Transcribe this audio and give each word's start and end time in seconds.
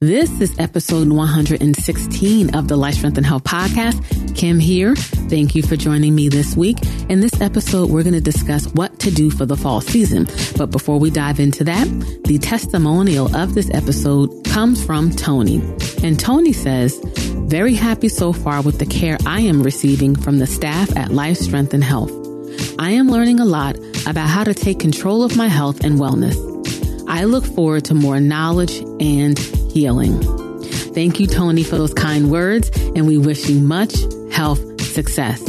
This 0.00 0.40
is 0.40 0.56
episode 0.60 1.08
116 1.08 2.54
of 2.54 2.68
the 2.68 2.76
Life 2.76 2.94
Strength 2.94 3.16
and 3.16 3.26
Health 3.26 3.42
podcast. 3.42 4.36
Kim 4.36 4.60
here. 4.60 4.94
Thank 4.94 5.56
you 5.56 5.62
for 5.64 5.74
joining 5.74 6.14
me 6.14 6.28
this 6.28 6.56
week. 6.56 6.78
In 7.08 7.18
this 7.18 7.40
episode, 7.40 7.90
we're 7.90 8.04
going 8.04 8.14
to 8.14 8.20
discuss 8.20 8.68
what 8.74 9.00
to 9.00 9.10
do 9.10 9.28
for 9.28 9.44
the 9.44 9.56
fall 9.56 9.80
season. 9.80 10.28
But 10.56 10.66
before 10.66 11.00
we 11.00 11.10
dive 11.10 11.40
into 11.40 11.64
that, 11.64 11.88
the 12.26 12.38
testimonial 12.38 13.34
of 13.34 13.56
this 13.56 13.68
episode 13.74 14.44
comes 14.44 14.84
from 14.84 15.10
Tony. 15.10 15.56
And 16.04 16.16
Tony 16.16 16.52
says, 16.52 16.96
very 17.48 17.74
happy 17.74 18.08
so 18.08 18.32
far 18.32 18.62
with 18.62 18.78
the 18.78 18.86
care 18.86 19.18
I 19.26 19.40
am 19.40 19.64
receiving 19.64 20.14
from 20.14 20.38
the 20.38 20.46
staff 20.46 20.96
at 20.96 21.10
Life 21.10 21.38
Strength 21.38 21.74
and 21.74 21.82
Health. 21.82 22.12
I 22.78 22.90
am 22.90 23.08
learning 23.08 23.40
a 23.40 23.44
lot 23.44 23.76
about 24.06 24.28
how 24.28 24.44
to 24.44 24.54
take 24.54 24.78
control 24.78 25.24
of 25.24 25.36
my 25.36 25.48
health 25.48 25.82
and 25.82 25.98
wellness. 25.98 26.36
I 27.08 27.24
look 27.24 27.44
forward 27.44 27.86
to 27.86 27.94
more 27.94 28.20
knowledge 28.20 28.76
and 29.00 29.36
healing. 29.78 30.20
Thank 30.92 31.20
you, 31.20 31.28
Tony, 31.28 31.62
for 31.62 31.76
those 31.76 31.94
kind 31.94 32.32
words, 32.32 32.68
and 32.96 33.06
we 33.06 33.16
wish 33.16 33.48
you 33.48 33.60
much 33.60 33.94
health 34.32 34.60
success. 34.80 35.40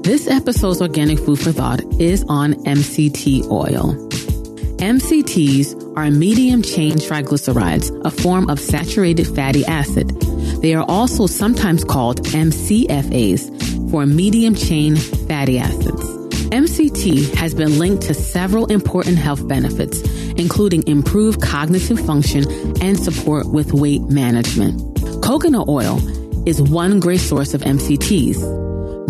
This 0.00 0.26
episode's 0.26 0.80
organic 0.80 1.18
food 1.18 1.38
for 1.38 1.52
thought 1.52 1.80
is 2.00 2.24
on 2.28 2.54
MCT 2.64 3.50
oil. 3.50 3.94
MCTs 4.78 5.96
are 5.98 6.10
medium 6.10 6.62
chain 6.62 6.92
triglycerides, 6.92 7.90
a 8.06 8.10
form 8.10 8.48
of 8.48 8.58
saturated 8.58 9.26
fatty 9.26 9.66
acid. 9.66 10.08
They 10.62 10.72
are 10.74 10.86
also 10.88 11.26
sometimes 11.26 11.84
called 11.84 12.24
MCFAs 12.28 13.90
for 13.90 14.06
medium 14.06 14.54
chain 14.54 14.96
fatty 14.96 15.58
acids. 15.58 16.18
MCT 16.50 17.34
has 17.34 17.52
been 17.52 17.78
linked 17.78 18.04
to 18.04 18.14
several 18.14 18.64
important 18.66 19.18
health 19.18 19.46
benefits, 19.46 20.00
including 20.38 20.86
improved 20.86 21.42
cognitive 21.42 22.00
function 22.06 22.44
and 22.80 22.98
support 22.98 23.46
with 23.46 23.72
weight 23.72 24.02
management. 24.02 24.80
Coconut 25.22 25.68
oil 25.68 25.98
is 26.48 26.62
one 26.62 27.00
great 27.00 27.20
source 27.20 27.52
of 27.54 27.60
MCTs. 27.62 28.36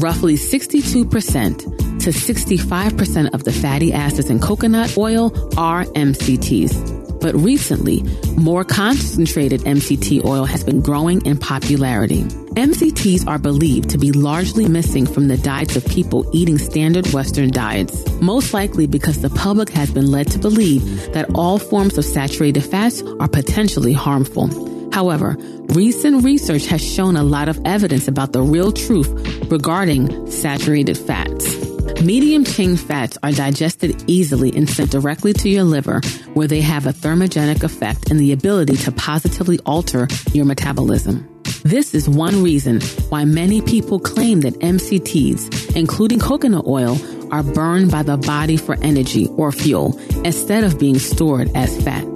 Roughly 0.00 0.34
62% 0.34 2.00
to 2.00 2.10
65% 2.10 3.34
of 3.34 3.44
the 3.44 3.52
fatty 3.52 3.92
acids 3.92 4.30
in 4.30 4.40
coconut 4.40 4.96
oil 4.96 5.26
are 5.58 5.84
MCTs. 5.84 6.97
But 7.20 7.34
recently, 7.34 8.02
more 8.36 8.64
concentrated 8.64 9.62
MCT 9.62 10.24
oil 10.24 10.44
has 10.44 10.62
been 10.62 10.80
growing 10.80 11.24
in 11.26 11.36
popularity. 11.36 12.22
MCTs 12.54 13.26
are 13.26 13.38
believed 13.38 13.90
to 13.90 13.98
be 13.98 14.12
largely 14.12 14.68
missing 14.68 15.06
from 15.06 15.28
the 15.28 15.36
diets 15.36 15.76
of 15.76 15.84
people 15.86 16.28
eating 16.32 16.58
standard 16.58 17.06
Western 17.12 17.50
diets, 17.50 18.08
most 18.20 18.54
likely 18.54 18.86
because 18.86 19.20
the 19.20 19.30
public 19.30 19.70
has 19.70 19.90
been 19.90 20.10
led 20.10 20.30
to 20.32 20.38
believe 20.38 21.12
that 21.12 21.30
all 21.34 21.58
forms 21.58 21.98
of 21.98 22.04
saturated 22.04 22.62
fats 22.62 23.02
are 23.20 23.28
potentially 23.28 23.92
harmful. 23.92 24.48
However, 24.92 25.36
recent 25.68 26.24
research 26.24 26.66
has 26.66 26.82
shown 26.82 27.16
a 27.16 27.22
lot 27.22 27.48
of 27.48 27.60
evidence 27.64 28.08
about 28.08 28.32
the 28.32 28.42
real 28.42 28.72
truth 28.72 29.08
regarding 29.50 30.30
saturated 30.30 30.96
fats. 30.96 31.57
Medium 32.02 32.44
chain 32.44 32.76
fats 32.76 33.18
are 33.24 33.32
digested 33.32 34.04
easily 34.06 34.54
and 34.54 34.70
sent 34.70 34.92
directly 34.92 35.32
to 35.32 35.48
your 35.48 35.64
liver, 35.64 36.00
where 36.34 36.46
they 36.46 36.60
have 36.60 36.86
a 36.86 36.92
thermogenic 36.92 37.64
effect 37.64 38.08
and 38.08 38.20
the 38.20 38.30
ability 38.30 38.76
to 38.76 38.92
positively 38.92 39.58
alter 39.66 40.06
your 40.32 40.44
metabolism. 40.44 41.26
This 41.64 41.94
is 41.94 42.08
one 42.08 42.40
reason 42.40 42.80
why 43.08 43.24
many 43.24 43.60
people 43.60 43.98
claim 43.98 44.42
that 44.42 44.54
MCTs, 44.60 45.74
including 45.74 46.20
coconut 46.20 46.66
oil, 46.68 46.96
are 47.32 47.42
burned 47.42 47.90
by 47.90 48.04
the 48.04 48.16
body 48.16 48.56
for 48.56 48.76
energy 48.80 49.26
or 49.36 49.50
fuel 49.50 49.98
instead 50.24 50.62
of 50.62 50.78
being 50.78 51.00
stored 51.00 51.50
as 51.56 51.82
fat. 51.82 52.06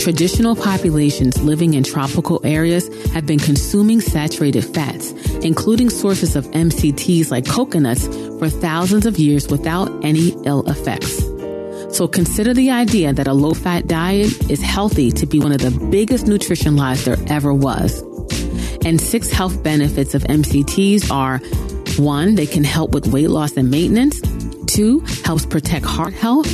Traditional 0.00 0.56
populations 0.56 1.42
living 1.42 1.74
in 1.74 1.84
tropical 1.84 2.40
areas 2.42 2.88
have 3.12 3.26
been 3.26 3.38
consuming 3.38 4.00
saturated 4.00 4.62
fats, 4.62 5.12
including 5.42 5.90
sources 5.90 6.36
of 6.36 6.46
MCTs 6.52 7.30
like 7.30 7.46
coconuts, 7.46 8.06
for 8.40 8.48
thousands 8.48 9.04
of 9.04 9.18
years 9.18 9.48
without 9.48 9.92
any 10.02 10.30
ill 10.44 10.66
effects. 10.66 11.18
So 11.94 12.08
consider 12.08 12.54
the 12.54 12.70
idea 12.70 13.12
that 13.12 13.28
a 13.28 13.34
low 13.34 13.52
fat 13.52 13.86
diet 13.86 14.50
is 14.50 14.62
healthy 14.62 15.10
to 15.10 15.26
be 15.26 15.38
one 15.38 15.52
of 15.52 15.60
the 15.60 15.70
biggest 15.90 16.26
nutrition 16.26 16.74
lies 16.74 17.04
there 17.04 17.18
ever 17.26 17.52
was. 17.52 18.00
And 18.82 18.98
six 18.98 19.30
health 19.30 19.62
benefits 19.62 20.14
of 20.14 20.22
MCTs 20.22 21.10
are 21.10 21.38
one, 22.02 22.34
they 22.34 22.46
can 22.46 22.64
help 22.64 22.92
with 22.92 23.08
weight 23.08 23.28
loss 23.28 23.58
and 23.58 23.70
maintenance. 23.70 24.18
Two, 24.66 25.00
helps 25.22 25.44
protect 25.44 25.84
heart 25.84 26.14
health. 26.14 26.48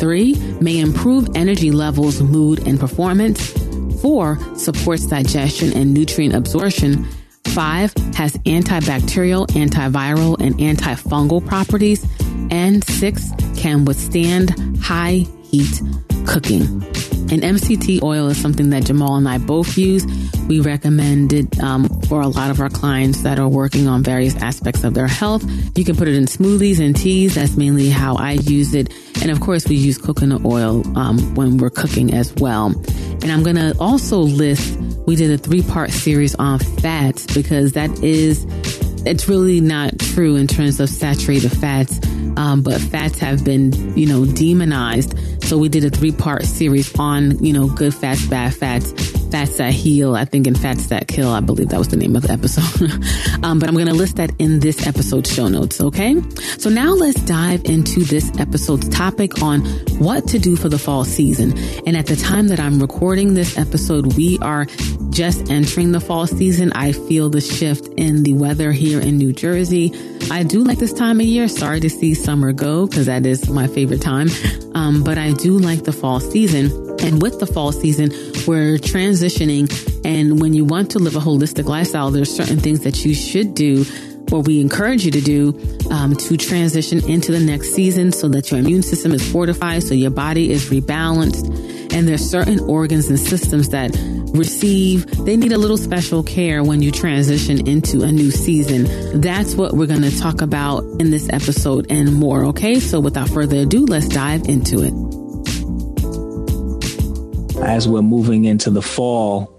Three, 0.00 0.34
may 0.62 0.78
improve 0.78 1.28
energy 1.34 1.72
levels, 1.72 2.22
mood, 2.22 2.66
and 2.66 2.80
performance. 2.80 3.52
Four, 4.00 4.38
supports 4.56 5.04
digestion 5.04 5.74
and 5.74 5.92
nutrient 5.92 6.34
absorption. 6.34 7.06
Five, 7.48 7.92
has 8.14 8.36
antibacterial, 8.38 9.46
antiviral, 9.48 10.40
and 10.40 10.56
antifungal 10.56 11.46
properties. 11.46 12.06
And 12.50 12.84
six, 12.84 13.30
can 13.56 13.84
withstand 13.84 14.78
high 14.80 15.26
heat 15.50 15.82
cooking. 16.26 16.84
And 17.30 17.42
MCT 17.42 18.02
oil 18.02 18.28
is 18.28 18.40
something 18.40 18.70
that 18.70 18.86
Jamal 18.86 19.16
and 19.16 19.28
I 19.28 19.36
both 19.36 19.76
use. 19.76 20.06
We 20.48 20.60
recommend 20.60 21.34
it 21.34 21.60
um, 21.60 21.86
for 22.08 22.22
a 22.22 22.28
lot 22.28 22.50
of 22.50 22.58
our 22.58 22.70
clients 22.70 23.20
that 23.22 23.38
are 23.38 23.48
working 23.48 23.86
on 23.86 24.02
various 24.02 24.34
aspects 24.36 24.82
of 24.82 24.94
their 24.94 25.06
health. 25.06 25.44
You 25.76 25.84
can 25.84 25.94
put 25.94 26.08
it 26.08 26.14
in 26.14 26.24
smoothies 26.24 26.80
and 26.80 26.96
teas. 26.96 27.34
That's 27.34 27.56
mainly 27.56 27.90
how 27.90 28.16
I 28.16 28.32
use 28.32 28.72
it. 28.74 28.90
And 29.20 29.30
of 29.30 29.40
course, 29.40 29.68
we 29.68 29.76
use 29.76 29.98
coconut 29.98 30.46
oil 30.46 30.82
um, 30.96 31.18
when 31.34 31.58
we're 31.58 31.68
cooking 31.68 32.14
as 32.14 32.32
well. 32.36 32.68
And 33.20 33.30
I'm 33.30 33.42
going 33.42 33.56
to 33.56 33.76
also 33.78 34.20
list, 34.20 34.78
we 35.08 35.16
did 35.16 35.30
a 35.30 35.38
three 35.38 35.62
part 35.62 35.90
series 35.90 36.34
on 36.34 36.58
fats 36.58 37.26
because 37.34 37.72
that 37.72 38.04
is, 38.04 38.44
it's 39.06 39.26
really 39.26 39.58
not 39.58 39.98
true 39.98 40.36
in 40.36 40.46
terms 40.46 40.80
of 40.80 40.90
saturated 40.90 41.48
fats. 41.48 41.98
Um, 42.36 42.60
but 42.60 42.78
fats 42.78 43.18
have 43.20 43.42
been, 43.42 43.96
you 43.96 44.04
know, 44.04 44.26
demonized. 44.26 45.14
So 45.44 45.56
we 45.56 45.70
did 45.70 45.82
a 45.86 45.88
three 45.88 46.12
part 46.12 46.44
series 46.44 46.94
on, 46.98 47.42
you 47.42 47.54
know, 47.54 47.68
good 47.68 47.94
fats, 47.94 48.26
bad 48.26 48.54
fats 48.54 49.17
Fats 49.30 49.58
That 49.58 49.72
Heal, 49.72 50.14
I 50.14 50.24
think, 50.24 50.46
and 50.46 50.58
Fats 50.58 50.86
That 50.86 51.08
Kill. 51.08 51.28
I 51.28 51.40
believe 51.40 51.68
that 51.68 51.78
was 51.78 51.88
the 51.88 51.96
name 51.96 52.16
of 52.16 52.22
the 52.22 52.32
episode. 52.32 52.90
um, 53.44 53.58
but 53.58 53.68
I'm 53.68 53.74
going 53.74 53.86
to 53.86 53.94
list 53.94 54.16
that 54.16 54.30
in 54.38 54.60
this 54.60 54.86
episode 54.86 55.26
show 55.26 55.48
notes. 55.48 55.80
Okay. 55.80 56.20
So 56.58 56.70
now 56.70 56.92
let's 56.92 57.20
dive 57.22 57.64
into 57.64 58.04
this 58.04 58.30
episode's 58.38 58.88
topic 58.88 59.42
on 59.42 59.60
what 59.98 60.26
to 60.28 60.38
do 60.38 60.56
for 60.56 60.68
the 60.68 60.78
fall 60.78 61.04
season. 61.04 61.56
And 61.86 61.96
at 61.96 62.06
the 62.06 62.16
time 62.16 62.48
that 62.48 62.60
I'm 62.60 62.80
recording 62.80 63.34
this 63.34 63.58
episode, 63.58 64.16
we 64.16 64.38
are 64.40 64.66
just 65.10 65.50
entering 65.50 65.92
the 65.92 66.00
fall 66.00 66.26
season. 66.26 66.72
I 66.72 66.92
feel 66.92 67.28
the 67.28 67.40
shift 67.40 67.88
in 67.96 68.22
the 68.22 68.32
weather 68.32 68.72
here 68.72 69.00
in 69.00 69.18
New 69.18 69.32
Jersey. 69.32 69.92
I 70.30 70.42
do 70.42 70.62
like 70.62 70.78
this 70.78 70.92
time 70.92 71.20
of 71.20 71.26
year. 71.26 71.48
Sorry 71.48 71.80
to 71.80 71.90
see 71.90 72.14
summer 72.14 72.52
go 72.52 72.86
because 72.86 73.06
that 73.06 73.26
is 73.26 73.48
my 73.48 73.66
favorite 73.66 74.02
time. 74.02 74.28
Um, 74.74 75.02
but 75.02 75.18
I 75.18 75.32
do 75.32 75.58
like 75.58 75.84
the 75.84 75.92
fall 75.92 76.20
season. 76.20 76.87
And 77.00 77.22
with 77.22 77.40
the 77.40 77.46
fall 77.46 77.72
season, 77.72 78.10
we're 78.46 78.78
transitioning. 78.78 79.68
And 80.04 80.40
when 80.40 80.54
you 80.54 80.64
want 80.64 80.90
to 80.92 80.98
live 80.98 81.16
a 81.16 81.20
holistic 81.20 81.66
lifestyle, 81.66 82.10
there's 82.10 82.34
certain 82.34 82.58
things 82.58 82.80
that 82.80 83.04
you 83.04 83.14
should 83.14 83.54
do 83.54 83.84
or 84.32 84.42
we 84.42 84.60
encourage 84.60 85.04
you 85.04 85.10
to 85.10 85.20
do 85.20 85.58
um, 85.90 86.14
to 86.14 86.36
transition 86.36 87.04
into 87.08 87.32
the 87.32 87.40
next 87.40 87.74
season 87.74 88.12
so 88.12 88.28
that 88.28 88.50
your 88.50 88.60
immune 88.60 88.82
system 88.82 89.12
is 89.12 89.30
fortified, 89.30 89.82
so 89.82 89.94
your 89.94 90.10
body 90.10 90.50
is 90.50 90.70
rebalanced. 90.70 91.46
And 91.92 92.06
there's 92.06 92.28
certain 92.28 92.60
organs 92.60 93.08
and 93.08 93.18
systems 93.18 93.70
that 93.70 93.96
receive, 94.34 95.06
they 95.24 95.36
need 95.36 95.52
a 95.52 95.58
little 95.58 95.78
special 95.78 96.22
care 96.22 96.62
when 96.62 96.82
you 96.82 96.90
transition 96.90 97.66
into 97.66 98.02
a 98.02 98.12
new 98.12 98.30
season. 98.30 99.20
That's 99.20 99.54
what 99.54 99.72
we're 99.72 99.86
going 99.86 100.02
to 100.02 100.16
talk 100.18 100.42
about 100.42 100.84
in 101.00 101.10
this 101.10 101.28
episode 101.30 101.86
and 101.90 102.14
more. 102.14 102.44
Okay. 102.46 102.78
So 102.78 103.00
without 103.00 103.30
further 103.30 103.58
ado, 103.58 103.86
let's 103.86 104.08
dive 104.08 104.44
into 104.48 104.82
it 104.82 105.17
as 107.62 107.88
we're 107.88 108.02
moving 108.02 108.44
into 108.44 108.70
the 108.70 108.82
fall 108.82 109.54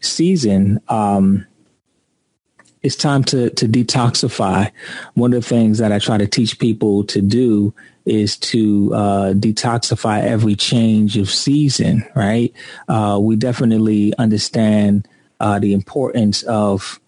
season, 0.00 0.80
um, 0.88 1.46
it's 2.82 2.96
time 2.96 3.24
to 3.24 3.50
to 3.50 3.66
detoxify. 3.66 4.70
One 5.14 5.32
of 5.34 5.42
the 5.42 5.48
things 5.48 5.78
that 5.78 5.92
I 5.92 5.98
try 5.98 6.18
to 6.18 6.26
teach 6.26 6.58
people 6.58 7.04
to 7.04 7.20
do 7.20 7.74
is 8.06 8.36
to 8.38 8.94
uh, 8.94 9.32
detoxify 9.34 10.22
every 10.22 10.54
change 10.54 11.16
of 11.16 11.30
season. 11.30 12.06
Right? 12.14 12.52
Uh, 12.88 13.18
we 13.20 13.36
definitely 13.36 14.16
understand 14.16 15.06
uh, 15.40 15.58
the 15.58 15.74
importance 15.74 16.42
of 16.44 17.00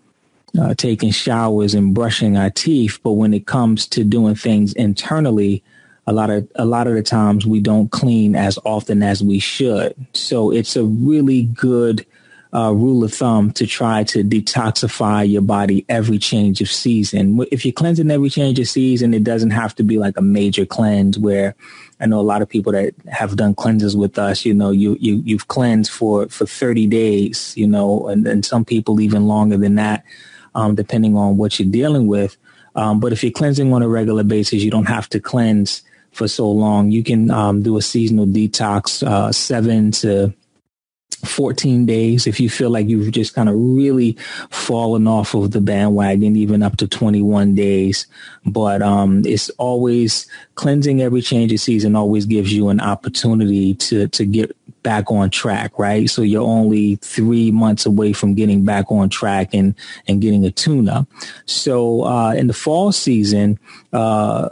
uh, 0.60 0.74
taking 0.74 1.10
showers 1.10 1.74
and 1.74 1.94
brushing 1.94 2.36
our 2.36 2.50
teeth, 2.50 3.00
but 3.02 3.12
when 3.12 3.32
it 3.32 3.46
comes 3.46 3.86
to 3.86 4.04
doing 4.04 4.34
things 4.34 4.72
internally, 4.74 5.62
a 6.06 6.12
lot 6.12 6.30
of 6.30 6.50
a 6.56 6.64
lot 6.64 6.86
of 6.86 6.94
the 6.94 7.02
times 7.02 7.46
we 7.46 7.60
don't 7.60 7.90
clean 7.90 8.34
as 8.34 8.58
often 8.64 9.02
as 9.02 9.22
we 9.22 9.38
should. 9.38 9.94
So 10.14 10.50
it's 10.50 10.76
a 10.76 10.84
really 10.84 11.44
good 11.44 12.04
uh, 12.54 12.70
rule 12.72 13.02
of 13.02 13.14
thumb 13.14 13.50
to 13.52 13.66
try 13.66 14.04
to 14.04 14.22
detoxify 14.22 15.28
your 15.28 15.40
body 15.40 15.86
every 15.88 16.18
change 16.18 16.60
of 16.60 16.70
season. 16.70 17.44
If 17.50 17.64
you're 17.64 17.72
cleansing 17.72 18.10
every 18.10 18.28
change 18.28 18.58
of 18.58 18.68
season, 18.68 19.14
it 19.14 19.24
doesn't 19.24 19.52
have 19.52 19.74
to 19.76 19.82
be 19.82 19.98
like 19.98 20.18
a 20.18 20.22
major 20.22 20.66
cleanse 20.66 21.18
where 21.18 21.54
I 21.98 22.06
know 22.06 22.20
a 22.20 22.22
lot 22.22 22.42
of 22.42 22.48
people 22.48 22.72
that 22.72 22.94
have 23.08 23.36
done 23.36 23.54
cleanses 23.54 23.96
with 23.96 24.18
us, 24.18 24.44
you 24.44 24.52
know, 24.52 24.70
you, 24.70 24.98
you, 25.00 25.22
you've 25.24 25.48
cleansed 25.48 25.90
for, 25.90 26.28
for 26.28 26.44
30 26.44 26.88
days, 26.88 27.54
you 27.56 27.66
know, 27.66 28.08
and, 28.08 28.26
and 28.26 28.44
some 28.44 28.64
people 28.66 29.00
even 29.00 29.26
longer 29.28 29.56
than 29.56 29.76
that, 29.76 30.04
um, 30.54 30.74
depending 30.74 31.16
on 31.16 31.38
what 31.38 31.58
you're 31.58 31.70
dealing 31.70 32.06
with. 32.06 32.36
Um, 32.74 33.00
but 33.00 33.12
if 33.12 33.22
you're 33.22 33.32
cleansing 33.32 33.72
on 33.72 33.82
a 33.82 33.88
regular 33.88 34.24
basis, 34.24 34.62
you 34.62 34.70
don't 34.70 34.88
have 34.88 35.08
to 35.10 35.20
cleanse 35.20 35.82
for 36.12 36.28
so 36.28 36.50
long. 36.50 36.90
You 36.90 37.02
can 37.02 37.30
um, 37.30 37.62
do 37.62 37.76
a 37.76 37.82
seasonal 37.82 38.26
detox, 38.26 39.06
uh, 39.06 39.32
seven 39.32 39.90
to 39.92 40.32
14 41.24 41.86
days 41.86 42.26
if 42.26 42.40
you 42.40 42.50
feel 42.50 42.70
like 42.70 42.88
you've 42.88 43.12
just 43.12 43.34
kind 43.34 43.48
of 43.48 43.54
really 43.56 44.16
fallen 44.50 45.06
off 45.06 45.34
of 45.34 45.52
the 45.52 45.60
bandwagon 45.60 46.34
even 46.34 46.62
up 46.62 46.76
to 46.76 46.88
21 46.88 47.54
days. 47.54 48.06
But 48.44 48.82
um, 48.82 49.22
it's 49.24 49.48
always 49.50 50.26
cleansing 50.56 51.00
every 51.00 51.22
change 51.22 51.52
of 51.52 51.60
season 51.60 51.94
always 51.94 52.26
gives 52.26 52.52
you 52.52 52.68
an 52.68 52.80
opportunity 52.80 53.74
to 53.74 54.08
to 54.08 54.24
get 54.24 54.56
back 54.82 55.12
on 55.12 55.30
track 55.30 55.78
right? 55.78 56.10
So 56.10 56.22
you're 56.22 56.42
only 56.42 56.96
three 56.96 57.52
months 57.52 57.86
away 57.86 58.12
from 58.12 58.34
getting 58.34 58.64
back 58.64 58.90
on 58.90 59.08
track 59.08 59.54
and 59.54 59.76
and 60.08 60.20
getting 60.20 60.44
a 60.44 60.50
tune 60.50 60.88
up 60.88 61.06
so 61.46 62.04
uh, 62.04 62.32
in 62.32 62.48
the 62.48 62.52
fall 62.52 62.90
season 62.90 63.60
uh, 63.92 64.48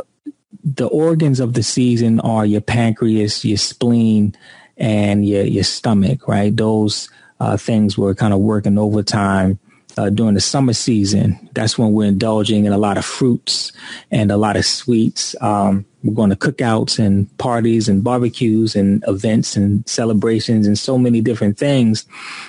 the 0.62 0.87
organs 0.87 1.41
of 1.41 1.55
the 1.55 1.62
season 1.62 2.21
are 2.21 2.45
your 2.45 2.61
pancreas 2.61 3.45
your 3.45 3.59
spleen 3.59 4.35
and 4.77 5.27
your 5.27 5.45
your 5.45 5.65
stomach, 5.65 6.27
right? 6.27 6.57
Those 6.57 7.09
uh, 7.39 7.57
things 7.57 7.97
were 7.97 8.15
kind 8.15 8.35
of 8.35 8.41
working 8.41 8.79
overtime 8.79 9.59
uh, 9.97 10.11
during 10.11 10.35
the 10.35 10.41
summer 10.41 10.73
season. 10.73 11.49
That's 11.53 11.79
when 11.79 11.93
we're 11.93 12.09
indulging 12.09 12.65
in 12.65 12.73
a 12.73 12.79
lot 12.79 12.99
of 12.99 13.05
fruits 13.05 13.73
and 14.11 14.31
a 14.31 14.37
lot 14.37 14.57
of 14.57 14.65
sweets. 14.65 15.35
Um, 15.41 15.85
we're 16.03 16.15
going 16.15 16.31
to 16.31 16.37
cookouts 16.37 16.99
and 16.99 17.37
parties 17.39 17.89
and 17.89 18.03
barbecues 18.03 18.75
and 18.75 19.05
events 19.06 19.56
and 19.56 19.87
celebrations 19.89 20.67
and 20.67 20.79
so 20.79 20.99
many 20.99 21.21
different 21.21 21.59
things 21.59 22.06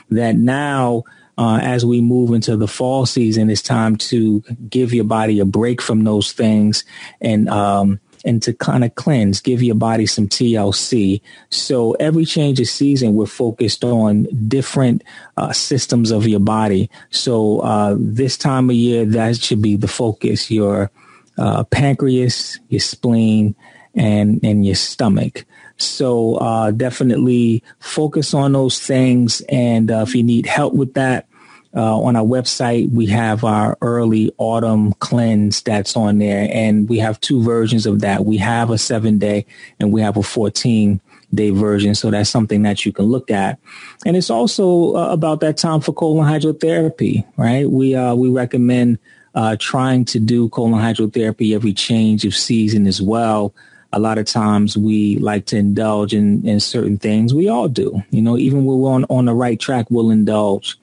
that 0.09 0.35
now. 0.35 1.03
Uh, 1.37 1.59
as 1.61 1.85
we 1.85 2.01
move 2.01 2.33
into 2.33 2.55
the 2.57 2.67
fall 2.67 3.05
season, 3.05 3.49
it's 3.49 3.61
time 3.61 3.95
to 3.95 4.41
give 4.69 4.93
your 4.93 5.05
body 5.05 5.39
a 5.39 5.45
break 5.45 5.81
from 5.81 6.03
those 6.03 6.31
things 6.31 6.83
and 7.19 7.49
um, 7.49 7.99
and 8.23 8.41
to 8.43 8.53
kind 8.53 8.83
of 8.83 8.93
cleanse, 8.95 9.41
give 9.41 9.63
your 9.63 9.75
body 9.75 10.05
some 10.05 10.27
TLC. 10.27 11.21
So 11.49 11.93
every 11.93 12.25
change 12.25 12.59
of 12.59 12.67
season, 12.67 13.15
we're 13.15 13.25
focused 13.25 13.83
on 13.83 14.27
different 14.47 15.03
uh, 15.37 15.53
systems 15.53 16.11
of 16.11 16.27
your 16.27 16.39
body. 16.39 16.89
So 17.09 17.59
uh, 17.61 17.95
this 17.97 18.37
time 18.37 18.69
of 18.69 18.75
year, 18.75 19.05
that 19.05 19.37
should 19.37 19.61
be 19.61 19.75
the 19.75 19.87
focus: 19.87 20.51
your 20.51 20.91
uh, 21.37 21.63
pancreas, 21.65 22.59
your 22.69 22.81
spleen, 22.81 23.55
and 23.95 24.39
and 24.43 24.65
your 24.65 24.75
stomach. 24.75 25.45
So 25.77 26.35
uh, 26.35 26.71
definitely 26.71 27.63
focus 27.79 28.33
on 28.33 28.51
those 28.53 28.79
things. 28.79 29.41
And 29.49 29.89
uh, 29.89 30.05
if 30.07 30.13
you 30.13 30.23
need 30.23 30.45
help 30.45 30.73
with 30.73 30.93
that, 30.93 31.27
uh, 31.75 31.99
on 32.01 32.15
our 32.15 32.25
website, 32.25 32.91
we 32.91 33.05
have 33.07 33.43
our 33.43 33.77
early 33.81 34.33
autumn 34.37 34.93
cleanse 34.93 35.61
that's 35.61 35.95
on 35.95 36.17
there, 36.17 36.49
and 36.51 36.89
we 36.89 36.99
have 36.99 37.19
two 37.21 37.41
versions 37.41 37.85
of 37.85 38.01
that. 38.01 38.25
We 38.25 38.37
have 38.37 38.69
a 38.69 38.77
seven 38.77 39.19
day 39.19 39.45
and 39.79 39.91
we 39.91 40.01
have 40.01 40.17
a 40.17 40.23
14 40.23 40.99
day 41.33 41.49
version. 41.51 41.95
So 41.95 42.11
that's 42.11 42.29
something 42.29 42.63
that 42.63 42.85
you 42.85 42.91
can 42.91 43.05
look 43.05 43.31
at. 43.31 43.57
And 44.05 44.17
it's 44.17 44.29
also 44.29 44.95
uh, 44.95 45.09
about 45.13 45.39
that 45.41 45.57
time 45.57 45.79
for 45.79 45.93
colon 45.93 46.27
hydrotherapy, 46.27 47.25
right? 47.37 47.69
We, 47.69 47.95
uh, 47.95 48.15
we 48.15 48.29
recommend, 48.29 48.99
uh, 49.33 49.55
trying 49.57 50.03
to 50.03 50.19
do 50.19 50.49
colon 50.49 50.73
hydrotherapy 50.73 51.55
every 51.55 51.71
change 51.71 52.25
of 52.25 52.35
season 52.35 52.85
as 52.85 53.01
well. 53.01 53.53
A 53.93 53.99
lot 53.99 54.17
of 54.17 54.25
times 54.25 54.77
we 54.77 55.17
like 55.17 55.45
to 55.47 55.57
indulge 55.57 56.13
in, 56.13 56.47
in 56.47 56.59
certain 56.59 56.97
things. 56.97 57.33
We 57.33 57.49
all 57.49 57.67
do, 57.67 58.03
you 58.09 58.21
know, 58.21 58.37
even 58.37 58.65
when 58.65 58.79
we're 58.79 58.91
on, 58.91 59.05
on 59.09 59.25
the 59.25 59.33
right 59.33 59.59
track, 59.59 59.87
we'll 59.89 60.11
indulge 60.11 60.77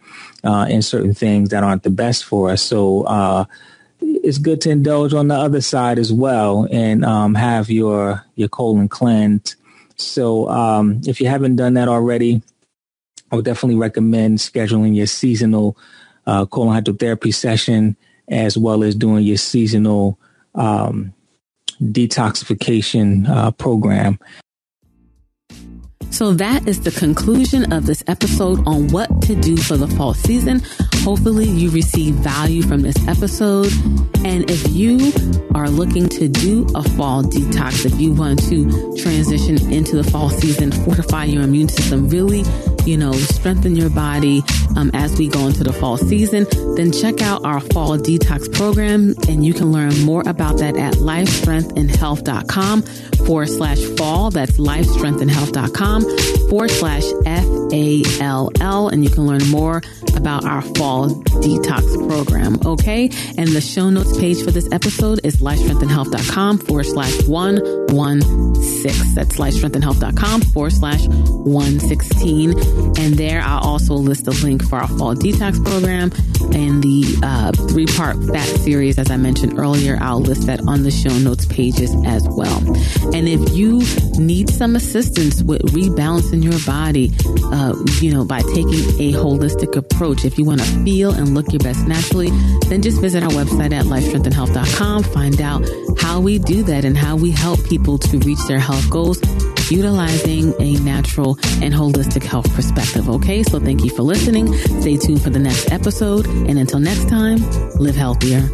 uh, 0.44 0.66
in 0.68 0.82
certain 0.82 1.14
things 1.14 1.48
that 1.50 1.64
aren't 1.64 1.82
the 1.82 1.90
best 1.90 2.24
for 2.24 2.50
us. 2.50 2.62
So 2.62 3.02
uh, 3.02 3.44
it's 4.00 4.38
good 4.38 4.60
to 4.62 4.70
indulge 4.70 5.14
on 5.14 5.28
the 5.28 5.34
other 5.34 5.60
side 5.60 5.98
as 5.98 6.12
well 6.12 6.68
and 6.70 7.04
um, 7.04 7.34
have 7.34 7.70
your 7.70 8.24
your 8.34 8.48
colon 8.48 8.88
cleansed. 8.88 9.56
So 9.96 10.48
um, 10.48 11.00
if 11.06 11.20
you 11.20 11.26
haven't 11.26 11.56
done 11.56 11.74
that 11.74 11.88
already, 11.88 12.42
I 13.32 13.36
would 13.36 13.44
definitely 13.44 13.76
recommend 13.76 14.38
scheduling 14.38 14.94
your 14.94 15.06
seasonal 15.06 15.76
uh, 16.26 16.46
colon 16.46 16.80
hydrotherapy 16.80 17.34
session 17.34 17.96
as 18.28 18.56
well 18.56 18.84
as 18.84 18.94
doing 18.94 19.24
your 19.24 19.38
seasonal 19.38 20.18
um, 20.54 21.12
detoxification 21.80 23.28
uh, 23.28 23.50
program. 23.52 24.18
So 26.10 26.32
that 26.32 26.66
is 26.66 26.80
the 26.80 26.90
conclusion 26.90 27.70
of 27.72 27.86
this 27.86 28.02
episode 28.06 28.66
on 28.66 28.88
what 28.88 29.22
to 29.22 29.34
do 29.34 29.56
for 29.56 29.76
the 29.76 29.86
fall 29.88 30.14
season. 30.14 30.62
Hopefully 30.96 31.44
you 31.44 31.70
receive 31.70 32.14
value 32.16 32.62
from 32.62 32.82
this 32.82 32.96
episode. 33.06 33.70
And 34.24 34.50
if 34.50 34.66
you 34.70 35.12
are 35.54 35.68
looking 35.68 36.08
to 36.08 36.26
do 36.26 36.66
a 36.74 36.82
fall 36.82 37.22
detox, 37.22 37.84
if 37.84 38.00
you 38.00 38.12
want 38.12 38.42
to 38.48 38.96
transition 38.96 39.70
into 39.70 39.96
the 39.96 40.04
fall 40.04 40.30
season, 40.30 40.72
fortify 40.72 41.24
your 41.24 41.42
immune 41.42 41.68
system, 41.68 42.08
really 42.08 42.42
you 42.88 42.96
know, 42.96 43.12
strengthen 43.12 43.76
your 43.76 43.90
body 43.90 44.42
um, 44.76 44.90
as 44.94 45.18
we 45.18 45.28
go 45.28 45.46
into 45.46 45.62
the 45.62 45.72
fall 45.74 45.98
season, 45.98 46.46
then 46.74 46.90
check 46.90 47.20
out 47.20 47.44
our 47.44 47.60
fall 47.60 47.98
detox 47.98 48.50
program 48.52 49.14
and 49.28 49.44
you 49.44 49.52
can 49.52 49.70
learn 49.70 49.96
more 50.04 50.22
about 50.26 50.56
that 50.58 50.76
at 50.76 50.94
lifestrengthandhealth.com 50.94 52.82
forward 53.26 53.48
slash 53.48 53.78
fall. 53.98 54.30
That's 54.30 54.52
lifestrengthandhealth.com 54.52 56.48
forward 56.48 56.70
slash 56.70 57.04
F 57.26 57.44
A 57.72 58.02
L 58.20 58.50
L. 58.60 58.88
And 58.88 59.04
you 59.04 59.10
can 59.10 59.26
learn 59.26 59.46
more 59.50 59.82
about 60.18 60.44
our 60.44 60.62
fall 60.62 61.08
detox 61.08 62.08
program. 62.08 62.58
Okay. 62.66 63.04
And 63.38 63.48
the 63.48 63.60
show 63.60 63.88
notes 63.88 64.18
page 64.18 64.42
for 64.42 64.50
this 64.50 64.68
episode 64.72 65.20
is 65.24 65.36
lifestrengthandhealth.com 65.36 66.58
forward 66.58 66.86
slash 66.86 67.22
116. 67.26 69.14
That's 69.14 69.36
lifestrengthandhealth.com 69.36 70.40
forward 70.42 70.72
slash 70.72 71.06
116. 71.06 72.50
And 72.98 73.14
there 73.14 73.40
I'll 73.40 73.60
also 73.60 73.94
list 73.94 74.26
a 74.26 74.32
link 74.44 74.64
for 74.64 74.76
our 74.76 74.88
fall 74.88 75.14
detox 75.14 75.64
program 75.64 76.10
and 76.52 76.82
the 76.82 77.20
uh, 77.22 77.52
three 77.68 77.86
part 77.86 78.16
fat 78.24 78.46
series. 78.60 78.98
As 78.98 79.10
I 79.10 79.16
mentioned 79.16 79.58
earlier, 79.58 79.98
I'll 80.00 80.20
list 80.20 80.46
that 80.46 80.60
on 80.66 80.82
the 80.82 80.90
show 80.90 81.16
notes 81.18 81.46
pages 81.46 81.94
as 82.04 82.26
well. 82.28 82.58
And 83.14 83.28
if 83.28 83.56
you 83.56 83.82
need 84.18 84.50
some 84.50 84.74
assistance 84.74 85.42
with 85.42 85.62
rebalancing 85.72 86.42
your 86.42 86.58
body, 86.66 87.12
uh, 87.52 87.74
you 88.00 88.12
know, 88.12 88.24
by 88.24 88.40
taking 88.40 88.84
a 88.98 89.12
holistic 89.12 89.76
approach, 90.08 90.24
if 90.24 90.38
you 90.38 90.44
want 90.44 90.60
to 90.60 90.66
feel 90.84 91.10
and 91.10 91.34
look 91.34 91.52
your 91.52 91.60
best 91.60 91.86
naturally, 91.86 92.30
then 92.68 92.80
just 92.80 93.00
visit 93.00 93.22
our 93.22 93.30
website 93.30 93.72
at 93.72 93.84
lifestrengthandhealth.com. 93.84 95.02
Find 95.02 95.40
out 95.40 95.68
how 95.98 96.20
we 96.20 96.38
do 96.38 96.62
that 96.62 96.84
and 96.84 96.96
how 96.96 97.16
we 97.16 97.30
help 97.30 97.62
people 97.64 97.98
to 97.98 98.18
reach 98.20 98.38
their 98.46 98.58
health 98.58 98.88
goals 98.90 99.20
utilizing 99.70 100.54
a 100.60 100.78
natural 100.80 101.38
and 101.60 101.74
holistic 101.74 102.22
health 102.22 102.50
perspective. 102.54 103.10
Okay, 103.10 103.42
so 103.42 103.60
thank 103.60 103.84
you 103.84 103.90
for 103.90 104.02
listening. 104.02 104.50
Stay 104.80 104.96
tuned 104.96 105.20
for 105.20 105.28
the 105.28 105.38
next 105.38 105.70
episode. 105.70 106.26
And 106.26 106.58
until 106.58 106.80
next 106.80 107.08
time, 107.10 107.38
live 107.78 107.96
healthier. 107.96 108.48